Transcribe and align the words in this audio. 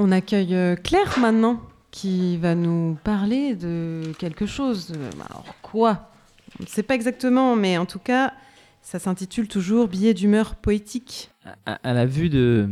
On 0.00 0.12
accueille 0.12 0.54
euh, 0.54 0.76
Claire 0.76 1.18
maintenant, 1.18 1.60
qui 1.90 2.36
va 2.36 2.54
nous 2.54 2.96
parler 3.02 3.56
de 3.56 4.12
quelque 4.20 4.46
chose. 4.46 4.92
Euh, 4.96 5.10
Alors 5.28 5.44
quoi? 5.60 6.12
On 6.60 6.62
ne 6.62 6.68
sait 6.68 6.84
pas 6.84 6.94
exactement, 6.94 7.56
mais 7.56 7.76
en 7.78 7.84
tout 7.84 7.98
cas, 7.98 8.32
ça 8.80 9.00
s'intitule 9.00 9.48
toujours 9.48 9.88
Billet 9.88 10.14
d'humeur 10.14 10.54
poétique. 10.54 11.30
À, 11.66 11.74
à 11.82 11.92
la 11.94 12.06
vue 12.06 12.28
de, 12.28 12.70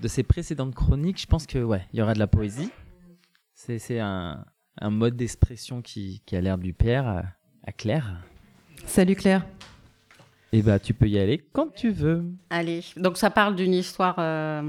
de 0.00 0.08
ces 0.08 0.22
précédentes 0.22 0.74
chroniques, 0.74 1.20
je 1.20 1.26
pense 1.26 1.46
que 1.46 1.58
ouais, 1.58 1.86
il 1.92 1.98
y 1.98 2.02
aura 2.02 2.14
de 2.14 2.18
la 2.18 2.26
poésie. 2.26 2.70
C'est 3.54 3.78
c'est 3.78 4.00
un, 4.00 4.42
un 4.80 4.90
mode 4.90 5.16
d'expression 5.16 5.82
qui, 5.82 6.22
qui 6.24 6.34
a 6.34 6.40
l'air 6.40 6.56
du 6.56 6.72
père 6.72 7.06
à, 7.06 7.22
à 7.66 7.72
Claire. 7.72 8.22
Salut 8.86 9.16
Claire. 9.16 9.44
Et 10.52 10.62
bah 10.62 10.78
tu 10.78 10.94
peux 10.94 11.08
y 11.08 11.18
aller 11.18 11.44
quand 11.52 11.74
tu 11.74 11.90
veux. 11.90 12.24
Allez, 12.48 12.82
donc 12.96 13.18
ça 13.18 13.28
parle 13.28 13.54
d'une 13.54 13.74
histoire 13.74 14.14
euh, 14.18 14.62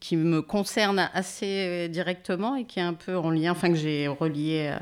qui 0.00 0.16
me 0.16 0.42
concerne 0.42 1.10
assez 1.12 1.46
euh, 1.46 1.88
directement 1.88 2.56
et 2.56 2.64
qui 2.64 2.78
est 2.78 2.82
un 2.82 2.94
peu 2.94 3.16
en 3.16 3.30
lien, 3.30 3.52
enfin 3.52 3.68
que 3.70 3.76
j'ai 3.76 4.08
relié 4.08 4.70
euh, 4.72 4.78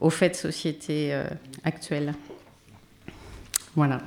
aux 0.00 0.10
faits 0.10 0.32
de 0.32 0.36
société 0.36 1.12
euh, 1.12 1.24
actuels. 1.64 2.14
Voilà. 3.74 4.00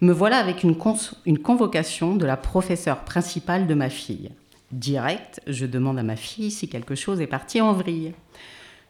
Me 0.00 0.12
voilà 0.12 0.38
avec 0.38 0.62
une, 0.64 0.76
une 1.24 1.38
convocation 1.38 2.16
de 2.16 2.26
la 2.26 2.36
professeure 2.36 3.04
principale 3.04 3.66
de 3.66 3.74
ma 3.74 3.88
fille. 3.88 4.30
Direct, 4.72 5.40
je 5.46 5.66
demande 5.66 5.98
à 5.98 6.02
ma 6.02 6.16
fille 6.16 6.50
si 6.50 6.68
quelque 6.68 6.94
chose 6.94 7.20
est 7.20 7.26
parti 7.26 7.60
en 7.60 7.72
vrille. 7.72 8.12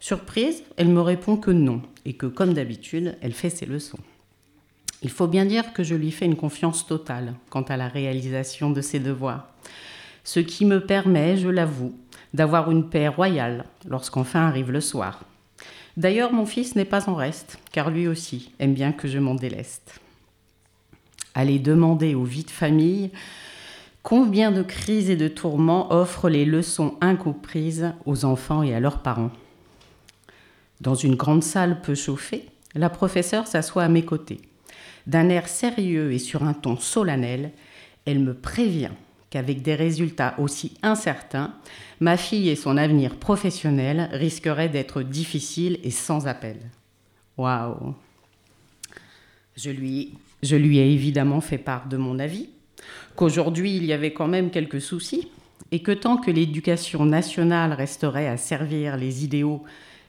Surprise, 0.01 0.65
elle 0.77 0.89
me 0.89 1.01
répond 1.01 1.37
que 1.37 1.51
non 1.51 1.83
et 2.05 2.15
que 2.15 2.27
comme 2.27 2.55
d'habitude, 2.55 3.17
elle 3.21 3.33
fait 3.33 3.51
ses 3.51 3.67
leçons. 3.67 3.99
Il 5.05 5.11
faut 5.11 5.27
bien 5.27 5.45
dire 5.45 5.75
que 5.75 5.85
je 5.85 5.95
lui 5.95 6.11
fais 6.11 6.25
une 6.25 6.35
confiance 6.35 6.87
totale 6.87 7.35
quant 7.51 7.63
à 7.63 7.77
la 7.77 7.89
réalisation 7.89 8.71
de 8.71 8.81
ses 8.81 9.01
devoirs. 9.01 9.49
Ce 10.25 10.41
qui 10.41 10.65
me 10.65 10.81
permet, 10.81 11.37
je 11.37 11.51
l'avoue, 11.51 11.95
d'avoir 12.33 12.71
une 12.71 12.89
paix 12.89 13.09
royale 13.09 13.67
lorsqu'enfin 13.87 14.47
arrive 14.47 14.73
le 14.73 14.81
soir. 14.81 15.21
D'ailleurs, 15.99 16.33
mon 16.33 16.47
fils 16.47 16.75
n'est 16.75 16.87
pas 16.87 17.11
en 17.11 17.15
reste, 17.15 17.59
car 17.71 17.91
lui 17.91 18.09
aussi 18.09 18.53
aime 18.59 18.73
bien 18.73 18.93
que 18.93 19.07
je 19.07 19.19
m'en 19.19 19.35
déleste. 19.35 20.01
Aller 21.35 21.59
demander 21.59 22.15
aux 22.15 22.25
vies 22.25 22.45
de 22.45 22.51
famille 22.51 23.11
combien 24.03 24.53
de 24.53 24.63
crises 24.63 25.11
et 25.11 25.17
de 25.17 25.29
tourments 25.29 25.93
offrent 25.93 26.31
les 26.31 26.47
leçons 26.47 26.95
incomprises 27.03 27.93
aux 28.07 28.25
enfants 28.25 28.63
et 28.63 28.75
à 28.75 28.81
leurs 28.81 29.03
parents. 29.03 29.33
Dans 30.81 30.95
une 30.95 31.15
grande 31.15 31.43
salle 31.43 31.83
peu 31.83 31.95
chauffée, 31.95 32.49
la 32.75 32.89
professeure 32.89 33.47
s'assoit 33.47 33.85
à 33.85 33.89
mes 33.89 34.05
côtés. 34.05 34.41
D'un 35.07 35.29
air 35.29 35.49
sérieux 35.49 36.13
et 36.13 36.19
sur 36.19 36.43
un 36.45 36.55
ton 36.55 36.77
solennel, 36.77 37.53
elle 38.07 38.21
me 38.21 38.35
prévient 38.35 38.93
qu'avec 39.31 39.63
des 39.63 39.75
résultats 39.75 40.35
aussi 40.39 40.75
incertains, 40.83 41.55
ma 42.01 42.17
fille 42.17 42.49
et 42.49 42.57
son 42.57 42.77
avenir 42.77 43.17
professionnel 43.17 44.09
risqueraient 44.13 44.69
d'être 44.69 45.03
difficiles 45.03 45.79
et 45.83 45.91
sans 45.91 46.27
appel. 46.27 46.59
Waouh 47.37 47.95
je 49.57 49.71
lui, 49.71 50.15
je 50.43 50.57
lui 50.57 50.79
ai 50.79 50.93
évidemment 50.93 51.41
fait 51.41 51.59
part 51.59 51.89
de 51.89 51.97
mon 51.97 52.19
avis, 52.19 52.49
qu'aujourd'hui 53.17 53.77
il 53.77 53.85
y 53.85 53.93
avait 53.93 54.13
quand 54.13 54.29
même 54.29 54.51
quelques 54.51 54.81
soucis, 54.81 55.29
et 55.71 55.81
que 55.81 55.93
tant 55.93 56.17
que 56.17 56.31
l'éducation 56.31 57.05
nationale 57.05 57.73
resterait 57.73 58.29
à 58.29 58.37
servir 58.37 58.97
les 58.97 59.25
idéaux 59.25 59.63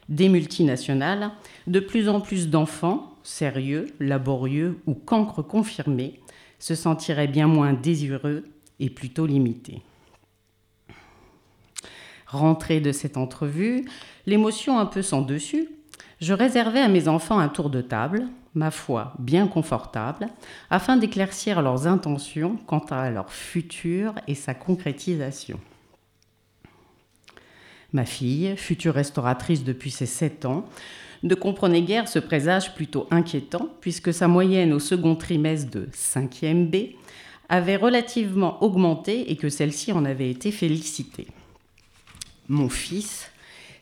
des 0.08 0.28
multinationales, 0.28 1.30
de 1.66 1.80
plus 1.80 2.08
en 2.08 2.20
plus 2.20 2.48
d'enfants, 2.48 3.15
sérieux, 3.26 3.86
laborieux 3.98 4.78
ou 4.86 4.94
cancres 4.94 5.42
confirmés, 5.42 6.20
se 6.58 6.74
sentiraient 6.74 7.26
bien 7.26 7.48
moins 7.48 7.72
désireux 7.72 8.44
et 8.78 8.88
plutôt 8.88 9.26
limités. 9.26 9.82
Rentrée 12.26 12.80
de 12.80 12.92
cette 12.92 13.16
entrevue, 13.16 13.84
l'émotion 14.26 14.78
un 14.78 14.86
peu 14.86 15.02
sans 15.02 15.22
dessus, 15.22 15.68
je 16.20 16.32
réservais 16.32 16.80
à 16.80 16.88
mes 16.88 17.08
enfants 17.08 17.38
un 17.38 17.48
tour 17.48 17.68
de 17.68 17.82
table, 17.82 18.26
ma 18.54 18.70
foi 18.70 19.12
bien 19.18 19.48
confortable, 19.48 20.28
afin 20.70 20.96
d'éclaircir 20.96 21.60
leurs 21.62 21.86
intentions 21.86 22.56
quant 22.66 22.84
à 22.90 23.10
leur 23.10 23.32
futur 23.32 24.14
et 24.26 24.34
sa 24.34 24.54
concrétisation. 24.54 25.60
Ma 27.92 28.04
fille, 28.04 28.56
future 28.56 28.94
restauratrice 28.94 29.62
depuis 29.62 29.90
ses 29.90 30.06
7 30.06 30.46
ans, 30.46 30.64
ne 31.26 31.34
comprenait 31.34 31.82
guère 31.82 32.08
ce 32.08 32.18
présage 32.18 32.74
plutôt 32.74 33.06
inquiétant, 33.10 33.68
puisque 33.80 34.12
sa 34.12 34.28
moyenne 34.28 34.72
au 34.72 34.78
second 34.78 35.16
trimestre 35.16 35.70
de 35.70 35.88
5e 35.92 36.66
B 36.66 36.94
avait 37.48 37.76
relativement 37.76 38.62
augmenté 38.62 39.30
et 39.30 39.36
que 39.36 39.48
celle-ci 39.48 39.92
en 39.92 40.04
avait 40.04 40.30
été 40.30 40.50
félicitée. 40.50 41.26
Mon 42.48 42.68
fils, 42.68 43.30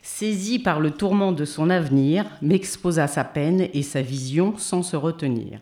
saisi 0.01 0.59
par 0.59 0.79
le 0.79 0.91
tourment 0.91 1.31
de 1.31 1.45
son 1.45 1.69
avenir, 1.69 2.25
m'exposa 2.41 3.07
sa 3.07 3.23
peine 3.23 3.69
et 3.73 3.83
sa 3.83 4.01
vision 4.01 4.55
sans 4.57 4.83
se 4.83 4.95
retenir. 4.95 5.59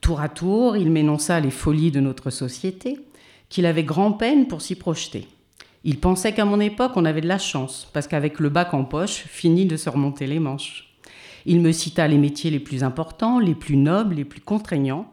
Tour 0.00 0.20
à 0.20 0.28
tour, 0.28 0.76
il 0.76 0.90
m'énonça 0.90 1.40
les 1.40 1.50
folies 1.50 1.90
de 1.90 2.00
notre 2.00 2.30
société, 2.30 3.00
qu'il 3.48 3.66
avait 3.66 3.84
grand-peine 3.84 4.46
pour 4.46 4.62
s'y 4.62 4.74
projeter. 4.74 5.26
Il 5.84 6.00
pensait 6.00 6.32
qu'à 6.32 6.44
mon 6.44 6.60
époque, 6.60 6.92
on 6.96 7.04
avait 7.04 7.20
de 7.20 7.28
la 7.28 7.38
chance, 7.38 7.88
parce 7.92 8.08
qu'avec 8.08 8.40
le 8.40 8.48
bac 8.48 8.74
en 8.74 8.84
poche, 8.84 9.24
fini 9.26 9.64
de 9.66 9.76
se 9.76 9.88
remonter 9.88 10.26
les 10.26 10.38
manches. 10.38 10.87
Il 11.50 11.62
me 11.62 11.72
cita 11.72 12.06
les 12.06 12.18
métiers 12.18 12.50
les 12.50 12.60
plus 12.60 12.84
importants, 12.84 13.38
les 13.38 13.54
plus 13.54 13.78
nobles, 13.78 14.16
les 14.16 14.26
plus 14.26 14.42
contraignants, 14.42 15.10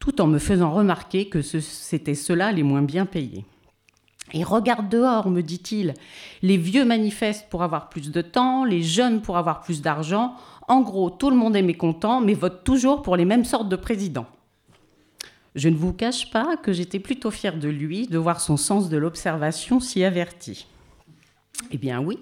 tout 0.00 0.20
en 0.20 0.26
me 0.26 0.40
faisant 0.40 0.72
remarquer 0.72 1.28
que 1.28 1.42
c'étaient 1.42 2.16
ceux-là 2.16 2.50
les 2.50 2.64
moins 2.64 2.82
bien 2.82 3.06
payés. 3.06 3.44
Et 4.32 4.42
regarde 4.42 4.88
dehors, 4.88 5.30
me 5.30 5.42
dit-il, 5.42 5.94
les 6.42 6.56
vieux 6.56 6.84
manifestent 6.84 7.48
pour 7.50 7.62
avoir 7.62 7.88
plus 7.88 8.10
de 8.10 8.20
temps, 8.20 8.64
les 8.64 8.82
jeunes 8.82 9.22
pour 9.22 9.38
avoir 9.38 9.60
plus 9.60 9.80
d'argent. 9.80 10.34
En 10.66 10.80
gros, 10.80 11.08
tout 11.08 11.30
le 11.30 11.36
monde 11.36 11.54
est 11.54 11.62
mécontent, 11.62 12.20
mais 12.20 12.34
vote 12.34 12.64
toujours 12.64 13.02
pour 13.02 13.14
les 13.14 13.24
mêmes 13.24 13.44
sortes 13.44 13.68
de 13.68 13.76
présidents. 13.76 14.26
Je 15.54 15.68
ne 15.68 15.76
vous 15.76 15.92
cache 15.92 16.32
pas 16.32 16.56
que 16.56 16.72
j'étais 16.72 16.98
plutôt 16.98 17.30
fière 17.30 17.60
de 17.60 17.68
lui 17.68 18.08
de 18.08 18.18
voir 18.18 18.40
son 18.40 18.56
sens 18.56 18.88
de 18.88 18.96
l'observation 18.96 19.78
si 19.78 20.02
averti. 20.02 20.66
Eh 21.70 21.78
bien 21.78 22.00
oui. 22.00 22.18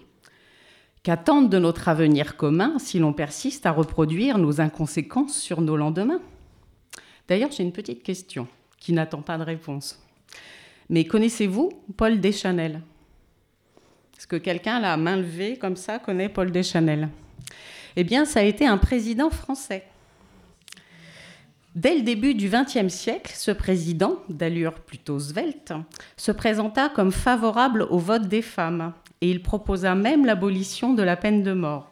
Qu'attendre 1.05 1.51
de 1.51 1.59
notre 1.59 1.89
avenir 1.89 2.39
commun 2.39 2.79
si 2.79 2.99
l'on 2.99 3.13
persiste 3.13 3.67
à 3.67 3.73
reproduire 3.73 4.39
nos 4.39 4.63
inconséquences 4.63 5.39
sur 5.39 5.61
nos 5.61 5.77
lendemains 5.77 6.23
D'ailleurs, 7.29 7.53
j'ai 7.53 7.63
une 7.63 7.73
petite 7.73 8.03
question 8.03 8.49
qui 8.79 8.95
n'attend 8.95 9.21
pas 9.21 9.37
de 9.37 9.43
réponse. 9.43 10.03
Mais 10.89 11.05
connaissez-vous 11.05 11.73
Paul 11.99 12.21
Deschanel? 12.21 12.81
Est-ce 14.17 14.27
que 14.27 14.37
quelqu'un, 14.37 14.81
là, 14.81 14.97
main 14.97 15.17
levée, 15.17 15.59
comme 15.59 15.77
ça, 15.77 15.99
connaît 15.99 16.31
Paul 16.31 16.51
Deschanel? 16.51 17.11
Eh 17.97 18.05
bien, 18.05 18.25
ça 18.25 18.41
a 18.41 18.45
été 18.45 18.67
un 18.67 18.79
président 18.79 19.29
français. 19.29 19.85
Dès 21.75 21.97
le 21.97 22.03
début 22.03 22.35
du 22.35 22.49
XXe 22.49 22.89
siècle, 22.89 23.33
ce 23.35 23.51
président, 23.51 24.23
d'allure 24.31 24.81
plutôt 24.81 25.19
svelte, 25.19 25.75
se 26.17 26.33
présenta 26.33 26.89
comme 26.89 27.13
favorable 27.13 27.87
au 27.91 27.99
vote 27.99 28.27
des 28.27 28.43
femmes 28.43 28.95
et 29.25 29.31
il 29.31 29.41
proposa 29.41 29.95
même 29.95 30.27
l'abolition 30.27 30.93
de 30.93 31.03
la 31.03 31.17
peine 31.17 31.43
de 31.43 31.55
mort. 31.55 31.91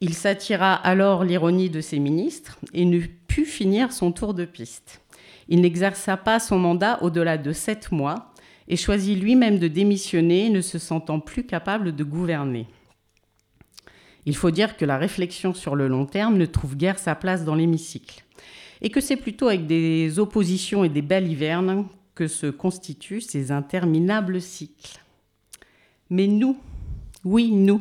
Il 0.00 0.14
s'attira 0.14 0.72
alors 0.72 1.24
l'ironie 1.24 1.68
de 1.68 1.80
ses 1.80 1.98
ministres 1.98 2.60
et 2.72 2.84
ne 2.84 3.00
put 3.26 3.44
finir 3.44 3.92
son 3.92 4.12
tour 4.12 4.34
de 4.34 4.44
piste. 4.44 5.00
Il 5.48 5.62
n'exerça 5.62 6.16
pas 6.16 6.38
son 6.38 6.56
mandat 6.60 7.02
au-delà 7.02 7.38
de 7.38 7.50
sept 7.50 7.90
mois 7.90 8.32
et 8.68 8.76
choisit 8.76 9.20
lui-même 9.20 9.58
de 9.58 9.66
démissionner, 9.66 10.48
ne 10.48 10.60
se 10.60 10.78
sentant 10.78 11.18
plus 11.18 11.44
capable 11.44 11.96
de 11.96 12.04
gouverner. 12.04 12.68
Il 14.24 14.36
faut 14.36 14.52
dire 14.52 14.76
que 14.76 14.84
la 14.84 14.96
réflexion 14.96 15.54
sur 15.54 15.74
le 15.74 15.88
long 15.88 16.06
terme 16.06 16.36
ne 16.36 16.46
trouve 16.46 16.76
guère 16.76 17.00
sa 17.00 17.16
place 17.16 17.44
dans 17.44 17.56
l'hémicycle 17.56 18.24
et 18.80 18.90
que 18.90 19.00
c'est 19.00 19.16
plutôt 19.16 19.48
avec 19.48 19.66
des 19.66 20.20
oppositions 20.20 20.84
et 20.84 20.88
des 20.88 21.02
balivernes 21.02 21.88
que 22.14 22.28
se 22.28 22.46
constituent 22.46 23.22
ces 23.22 23.50
interminables 23.50 24.40
cycles. 24.40 25.00
Mais 26.10 26.26
nous, 26.26 26.56
oui, 27.24 27.50
nous, 27.50 27.80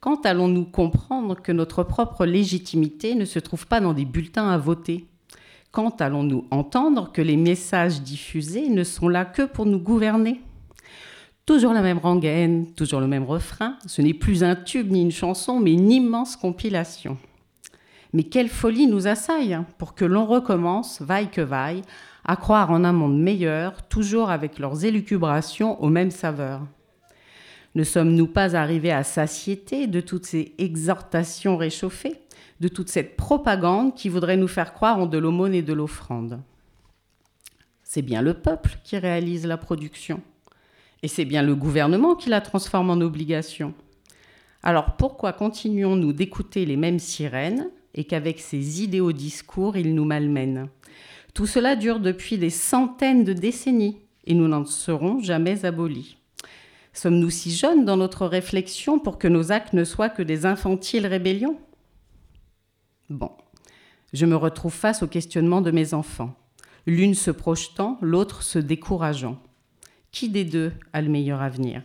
quand 0.00 0.26
allons-nous 0.26 0.64
comprendre 0.64 1.34
que 1.42 1.50
notre 1.50 1.82
propre 1.82 2.24
légitimité 2.24 3.16
ne 3.16 3.24
se 3.24 3.40
trouve 3.40 3.66
pas 3.66 3.80
dans 3.80 3.94
des 3.94 4.04
bulletins 4.04 4.48
à 4.48 4.56
voter? 4.58 5.06
Quand 5.72 6.00
allons-nous 6.00 6.46
entendre 6.50 7.10
que 7.12 7.20
les 7.20 7.36
messages 7.36 8.00
diffusés 8.02 8.68
ne 8.68 8.84
sont 8.84 9.08
là 9.08 9.24
que 9.24 9.42
pour 9.42 9.66
nous 9.66 9.80
gouverner? 9.80 10.40
Toujours 11.46 11.72
la 11.72 11.82
même 11.82 11.98
rengaine, 11.98 12.72
toujours 12.74 13.00
le 13.00 13.08
même 13.08 13.24
refrain. 13.24 13.76
Ce 13.86 14.00
n'est 14.00 14.14
plus 14.14 14.44
un 14.44 14.54
tube 14.54 14.92
ni 14.92 15.02
une 15.02 15.10
chanson, 15.10 15.58
mais 15.58 15.72
une 15.72 15.90
immense 15.90 16.36
compilation. 16.36 17.16
Mais 18.12 18.22
quelle 18.22 18.48
folie 18.48 18.86
nous 18.86 19.08
assaille 19.08 19.52
hein, 19.52 19.66
pour 19.78 19.94
que 19.94 20.04
l'on 20.04 20.26
recommence, 20.26 21.02
vaille 21.02 21.30
que 21.30 21.40
vaille, 21.40 21.82
à 22.24 22.36
croire 22.36 22.70
en 22.70 22.84
un 22.84 22.92
monde 22.92 23.18
meilleur, 23.18 23.88
toujours 23.88 24.30
avec 24.30 24.58
leurs 24.58 24.84
élucubrations 24.84 25.82
aux 25.82 25.88
mêmes 25.88 26.10
saveurs. 26.10 26.62
Ne 27.78 27.84
sommes-nous 27.84 28.26
pas 28.26 28.56
arrivés 28.56 28.90
à 28.90 29.04
satiété 29.04 29.86
de 29.86 30.00
toutes 30.00 30.26
ces 30.26 30.52
exhortations 30.58 31.56
réchauffées, 31.56 32.16
de 32.58 32.66
toute 32.66 32.88
cette 32.88 33.16
propagande 33.16 33.94
qui 33.94 34.08
voudrait 34.08 34.36
nous 34.36 34.48
faire 34.48 34.74
croire 34.74 34.98
en 34.98 35.06
de 35.06 35.16
l'aumône 35.16 35.54
et 35.54 35.62
de 35.62 35.72
l'offrande? 35.72 36.40
C'est 37.84 38.02
bien 38.02 38.20
le 38.20 38.34
peuple 38.34 38.78
qui 38.82 38.98
réalise 38.98 39.46
la 39.46 39.56
production. 39.56 40.20
Et 41.04 41.06
c'est 41.06 41.24
bien 41.24 41.44
le 41.44 41.54
gouvernement 41.54 42.16
qui 42.16 42.30
la 42.30 42.40
transforme 42.40 42.90
en 42.90 43.00
obligation. 43.00 43.74
Alors 44.64 44.96
pourquoi 44.96 45.32
continuons-nous 45.32 46.12
d'écouter 46.12 46.66
les 46.66 46.76
mêmes 46.76 46.98
sirènes 46.98 47.70
et 47.94 48.02
qu'avec 48.02 48.40
ces 48.40 48.82
idéaux 48.82 49.12
discours, 49.12 49.76
ils 49.76 49.94
nous 49.94 50.04
malmènent? 50.04 50.66
Tout 51.32 51.46
cela 51.46 51.76
dure 51.76 52.00
depuis 52.00 52.38
des 52.38 52.50
centaines 52.50 53.22
de 53.22 53.34
décennies 53.34 53.98
et 54.24 54.34
nous 54.34 54.48
n'en 54.48 54.64
serons 54.64 55.20
jamais 55.20 55.64
abolis. 55.64 56.17
Sommes-nous 56.92 57.30
si 57.30 57.54
jeunes 57.54 57.84
dans 57.84 57.96
notre 57.96 58.26
réflexion 58.26 58.98
pour 58.98 59.18
que 59.18 59.28
nos 59.28 59.52
actes 59.52 59.72
ne 59.72 59.84
soient 59.84 60.08
que 60.08 60.22
des 60.22 60.46
infantiles 60.46 61.06
rébellions? 61.06 61.58
Bon, 63.10 63.30
je 64.12 64.26
me 64.26 64.36
retrouve 64.36 64.74
face 64.74 65.02
au 65.02 65.06
questionnement 65.06 65.60
de 65.60 65.70
mes 65.70 65.94
enfants, 65.94 66.34
l'une 66.86 67.14
se 67.14 67.30
projetant, 67.30 67.98
l'autre 68.00 68.42
se 68.42 68.58
décourageant. 68.58 69.38
Qui 70.10 70.28
des 70.28 70.44
deux 70.44 70.72
a 70.92 71.02
le 71.02 71.08
meilleur 71.08 71.42
avenir? 71.42 71.82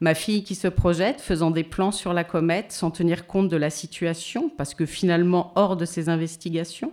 Ma 0.00 0.14
fille 0.14 0.42
qui 0.42 0.54
se 0.54 0.68
projette, 0.68 1.20
faisant 1.20 1.50
des 1.50 1.62
plans 1.62 1.92
sur 1.92 2.12
la 2.12 2.24
comète 2.24 2.72
sans 2.72 2.90
tenir 2.90 3.26
compte 3.26 3.48
de 3.48 3.56
la 3.56 3.70
situation, 3.70 4.50
parce 4.50 4.74
que 4.74 4.86
finalement 4.86 5.52
hors 5.54 5.76
de 5.76 5.84
ses 5.84 6.08
investigations? 6.08 6.92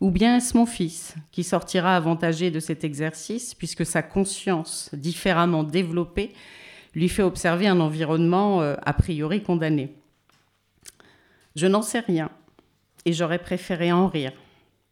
Ou 0.00 0.10
bien 0.10 0.38
est-ce 0.38 0.56
mon 0.56 0.64
fils 0.64 1.14
qui 1.30 1.44
sortira 1.44 1.94
avantagé 1.94 2.50
de 2.50 2.58
cet 2.58 2.84
exercice, 2.84 3.54
puisque 3.54 3.84
sa 3.84 4.02
conscience, 4.02 4.88
différemment 4.94 5.62
développée, 5.62 6.32
lui 6.94 7.08
fait 7.08 7.22
observer 7.22 7.66
un 7.66 7.80
environnement 7.80 8.62
euh, 8.62 8.76
a 8.82 8.94
priori 8.94 9.42
condamné? 9.42 9.94
Je 11.54 11.66
n'en 11.66 11.82
sais 11.82 12.00
rien, 12.00 12.30
et 13.04 13.12
j'aurais 13.12 13.38
préféré 13.38 13.92
en 13.92 14.08
rire, 14.08 14.32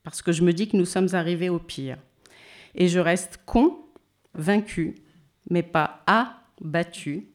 parce 0.03 0.21
que 0.21 0.33
je 0.33 0.43
me 0.43 0.53
dis 0.53 0.69
que 0.69 0.77
nous 0.77 0.85
sommes 0.85 1.15
arrivés 1.15 1.49
au 1.49 1.59
pire. 1.59 1.97
Et 2.75 2.89
je 2.89 2.99
reste 2.99 3.41
con, 3.47 3.79
vaincu, 4.35 4.95
mais 5.49 5.63
pas 5.63 6.03
abattu, 6.07 7.29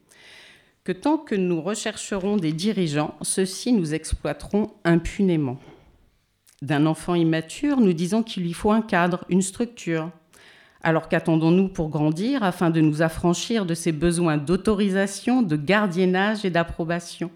que 0.84 0.92
tant 0.92 1.18
que 1.18 1.34
nous 1.34 1.60
rechercherons 1.60 2.36
des 2.36 2.52
dirigeants, 2.52 3.16
ceux-ci 3.22 3.72
nous 3.72 3.94
exploiteront 3.94 4.70
impunément. 4.84 5.58
D'un 6.64 6.86
enfant 6.86 7.14
immature, 7.14 7.78
nous 7.78 7.92
disons 7.92 8.22
qu'il 8.22 8.42
lui 8.42 8.54
faut 8.54 8.70
un 8.70 8.80
cadre, 8.80 9.26
une 9.28 9.42
structure. 9.42 10.10
Alors 10.82 11.10
qu'attendons-nous 11.10 11.68
pour 11.68 11.90
grandir 11.90 12.42
afin 12.42 12.70
de 12.70 12.80
nous 12.80 13.02
affranchir 13.02 13.66
de 13.66 13.74
ces 13.74 13.92
besoins 13.92 14.38
d'autorisation, 14.38 15.42
de 15.42 15.56
gardiennage 15.56 16.46
et 16.46 16.48
d'approbation? 16.48 17.30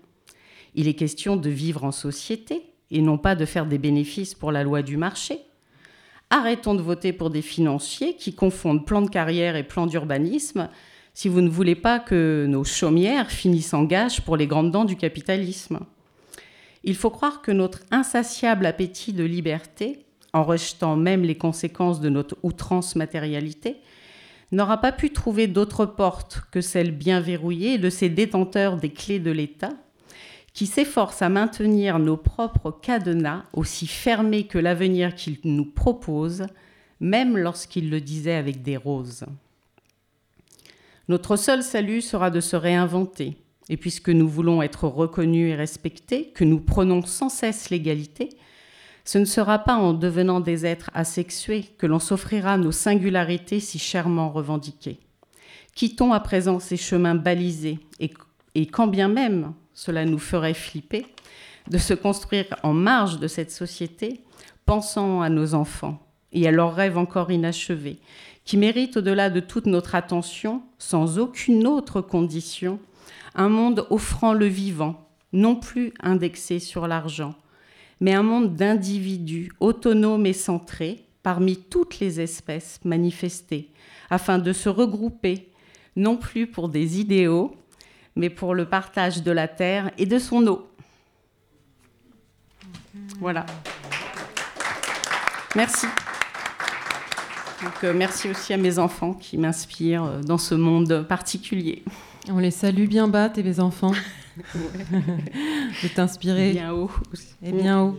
Il 0.74 0.88
est 0.88 0.94
question 0.94 1.36
de 1.36 1.50
vivre 1.50 1.84
en 1.84 1.92
société 1.92 2.62
et 2.90 3.02
non 3.02 3.18
pas 3.18 3.34
de 3.34 3.44
faire 3.44 3.66
des 3.66 3.76
bénéfices 3.76 4.32
pour 4.32 4.50
la 4.50 4.62
loi 4.62 4.80
du 4.80 4.96
marché. 4.96 5.40
Arrêtons 6.30 6.74
de 6.74 6.80
voter 6.80 7.12
pour 7.12 7.28
des 7.28 7.42
financiers 7.42 8.16
qui 8.16 8.34
confondent 8.34 8.86
plan 8.86 9.02
de 9.02 9.10
carrière 9.10 9.56
et 9.56 9.62
plan 9.62 9.86
d'urbanisme 9.86 10.70
si 11.12 11.28
vous 11.28 11.42
ne 11.42 11.50
voulez 11.50 11.74
pas 11.74 11.98
que 11.98 12.46
nos 12.48 12.64
chaumières 12.64 13.30
finissent 13.30 13.74
en 13.74 13.84
gage 13.84 14.22
pour 14.22 14.38
les 14.38 14.46
grandes 14.46 14.70
dents 14.70 14.86
du 14.86 14.96
capitalisme. 14.96 15.80
Il 16.88 16.96
faut 16.96 17.10
croire 17.10 17.42
que 17.42 17.52
notre 17.52 17.80
insatiable 17.90 18.64
appétit 18.64 19.12
de 19.12 19.22
liberté, 19.22 20.06
en 20.32 20.42
rejetant 20.42 20.96
même 20.96 21.22
les 21.22 21.34
conséquences 21.34 22.00
de 22.00 22.08
notre 22.08 22.38
outrance 22.42 22.96
matérialité, 22.96 23.76
n'aura 24.52 24.80
pas 24.80 24.92
pu 24.92 25.10
trouver 25.10 25.48
d'autre 25.48 25.84
porte 25.84 26.40
que 26.50 26.62
celle 26.62 26.92
bien 26.92 27.20
verrouillée 27.20 27.76
de 27.76 27.90
ces 27.90 28.08
détenteurs 28.08 28.78
des 28.78 28.88
clés 28.88 29.18
de 29.18 29.30
l'État, 29.30 29.74
qui 30.54 30.64
s'efforcent 30.64 31.20
à 31.20 31.28
maintenir 31.28 31.98
nos 31.98 32.16
propres 32.16 32.70
cadenas 32.70 33.44
aussi 33.52 33.86
fermés 33.86 34.46
que 34.46 34.56
l'avenir 34.56 35.14
qu'ils 35.14 35.40
nous 35.44 35.66
proposent, 35.66 36.46
même 37.00 37.36
lorsqu'ils 37.36 37.90
le 37.90 38.00
disaient 38.00 38.32
avec 38.32 38.62
des 38.62 38.78
roses. 38.78 39.26
Notre 41.08 41.36
seul 41.36 41.62
salut 41.62 42.00
sera 42.00 42.30
de 42.30 42.40
se 42.40 42.56
réinventer. 42.56 43.36
Et 43.68 43.76
puisque 43.76 44.08
nous 44.08 44.28
voulons 44.28 44.62
être 44.62 44.84
reconnus 44.84 45.52
et 45.52 45.54
respectés, 45.54 46.30
que 46.34 46.44
nous 46.44 46.60
prenons 46.60 47.02
sans 47.02 47.28
cesse 47.28 47.70
l'égalité, 47.70 48.30
ce 49.04 49.16
ne 49.16 49.24
sera 49.24 49.58
pas 49.58 49.76
en 49.76 49.94
devenant 49.94 50.40
des 50.40 50.66
êtres 50.66 50.90
asexués 50.92 51.64
que 51.78 51.86
l'on 51.86 51.98
s'offrira 51.98 52.58
nos 52.58 52.72
singularités 52.72 53.58
si 53.58 53.78
chèrement 53.78 54.30
revendiquées. 54.30 55.00
Quittons 55.74 56.12
à 56.12 56.20
présent 56.20 56.58
ces 56.58 56.76
chemins 56.76 57.14
balisés 57.14 57.78
et, 58.00 58.66
quand 58.66 58.86
bien 58.86 59.08
même 59.08 59.54
cela 59.72 60.04
nous 60.04 60.18
ferait 60.18 60.52
flipper, 60.52 61.06
de 61.70 61.78
se 61.78 61.94
construire 61.94 62.46
en 62.62 62.74
marge 62.74 63.18
de 63.18 63.28
cette 63.28 63.50
société, 63.50 64.20
pensant 64.66 65.22
à 65.22 65.30
nos 65.30 65.54
enfants 65.54 66.02
et 66.32 66.46
à 66.46 66.50
leurs 66.50 66.74
rêves 66.74 66.98
encore 66.98 67.30
inachevés, 67.30 68.00
qui 68.44 68.56
mérite, 68.56 68.96
au-delà 68.96 69.30
de 69.30 69.40
toute 69.40 69.66
notre 69.66 69.94
attention, 69.94 70.62
sans 70.78 71.18
aucune 71.18 71.66
autre 71.66 72.00
condition, 72.00 72.78
un 73.34 73.48
monde 73.48 73.86
offrant 73.90 74.32
le 74.32 74.46
vivant, 74.46 75.08
non 75.32 75.56
plus 75.56 75.92
indexé 76.00 76.58
sur 76.58 76.86
l'argent, 76.86 77.34
mais 78.00 78.14
un 78.14 78.22
monde 78.22 78.54
d'individus 78.54 79.52
autonomes 79.60 80.26
et 80.26 80.32
centrés 80.32 81.04
parmi 81.22 81.56
toutes 81.56 82.00
les 82.00 82.20
espèces 82.20 82.80
manifestées, 82.84 83.70
afin 84.10 84.38
de 84.38 84.52
se 84.52 84.68
regrouper, 84.68 85.48
non 85.96 86.16
plus 86.16 86.46
pour 86.46 86.68
des 86.68 87.00
idéaux, 87.00 87.54
mais 88.16 88.30
pour 88.30 88.54
le 88.54 88.64
partage 88.64 89.22
de 89.22 89.30
la 89.30 89.48
terre 89.48 89.90
et 89.98 90.06
de 90.06 90.18
son 90.18 90.46
eau. 90.46 90.68
Voilà. 93.20 93.44
Merci. 95.54 95.86
Euh, 97.84 97.92
merci 97.94 98.28
aussi 98.30 98.52
à 98.52 98.56
mes 98.56 98.78
enfants 98.78 99.14
qui 99.14 99.36
m'inspirent 99.38 100.04
euh, 100.04 100.20
dans 100.20 100.38
ce 100.38 100.54
monde 100.54 101.04
particulier. 101.08 101.82
On 102.30 102.38
les 102.38 102.50
salue 102.50 102.86
bien 102.86 103.08
bas, 103.08 103.28
tes 103.28 103.60
enfants. 103.60 103.92
de 104.92 105.88
t'inspirer. 105.94 106.52
Bien 106.52 106.72
haut. 106.72 106.90
Et 107.42 107.52
bien 107.52 107.80
haut. 107.82 107.98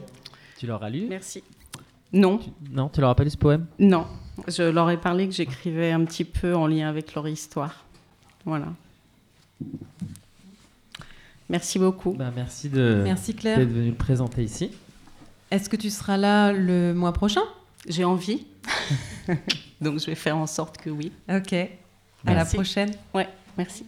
Tu 0.57 0.67
leur 0.67 0.83
as 0.83 0.89
lu 0.89 1.07
Merci. 1.09 1.43
Non. 2.13 2.37
Tu- 2.37 2.49
Non, 2.71 2.89
tu 2.89 3.01
leur 3.01 3.09
as 3.09 3.15
pas 3.15 3.23
lu 3.23 3.29
ce 3.29 3.37
poème 3.37 3.65
Non. 3.79 4.05
Je 4.47 4.63
leur 4.63 4.89
ai 4.89 4.97
parlé 4.97 5.27
que 5.27 5.33
j'écrivais 5.33 5.91
un 5.91 6.05
petit 6.05 6.23
peu 6.25 6.55
en 6.55 6.67
lien 6.67 6.87
avec 6.89 7.13
leur 7.15 7.27
histoire. 7.27 7.85
Voilà. 8.45 8.67
Merci 11.49 11.79
beaucoup. 11.79 12.13
Bah, 12.13 12.31
Merci 12.35 12.69
de 12.69 13.01
Merci 13.03 13.33
Claire. 13.35 13.57
d'être 13.57 13.71
venu 13.71 13.89
le 13.89 13.95
présenter 13.95 14.43
ici. 14.43 14.71
Est-ce 15.51 15.67
que 15.69 15.75
tu 15.75 15.89
seras 15.89 16.17
là 16.17 16.53
le 16.53 16.93
mois 16.93 17.11
prochain? 17.11 17.41
J'ai 17.87 18.03
envie. 18.03 18.45
Donc 19.81 19.99
je 19.99 20.05
vais 20.05 20.15
faire 20.15 20.37
en 20.37 20.45
sorte 20.45 20.77
que 20.77 20.89
oui. 20.89 21.11
Ok. 21.29 21.53
À 22.25 22.33
la 22.35 22.45
prochaine. 22.45 22.91
Ouais, 23.13 23.27
merci. 23.57 23.85